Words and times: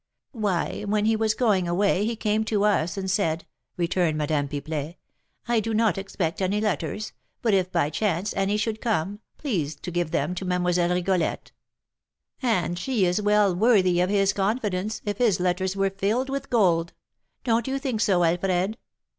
"Why, 0.31 0.81
when 0.85 1.05
he 1.05 1.15
was 1.15 1.35
going 1.35 1.67
away, 1.67 2.07
he 2.07 2.15
came 2.15 2.43
to 2.45 2.63
us 2.63 2.97
and 2.97 3.07
said," 3.07 3.45
returned 3.77 4.17
Madame 4.17 4.47
Pipelet, 4.47 4.95
"'I 5.47 5.59
do 5.59 5.75
not 5.75 5.95
expect 5.95 6.41
any 6.41 6.59
letters; 6.59 7.13
but 7.43 7.53
if, 7.53 7.71
by 7.71 7.91
chance, 7.91 8.33
any 8.35 8.57
should 8.57 8.81
come, 8.81 9.19
please 9.37 9.75
to 9.75 9.91
give 9.91 10.09
them 10.09 10.33
to 10.33 10.43
Mlle. 10.43 10.73
Rigolette.' 10.89 11.51
And 12.41 12.79
she 12.79 13.05
is 13.05 13.21
well 13.21 13.53
worthy 13.55 14.01
of 14.01 14.09
his 14.09 14.33
confidence, 14.33 15.03
if 15.05 15.19
his 15.19 15.39
letters 15.39 15.75
were 15.75 15.91
filled 15.91 16.31
with 16.31 16.49
gold; 16.49 16.93
don't 17.43 17.67
you 17.67 17.77
think 17.77 18.01
so, 18.01 18.23
Alfred?" 18.23 18.79